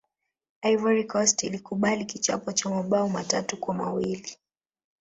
[0.61, 4.37] ivory coast ilikubali kichapo cha mabao matatu kwa mawili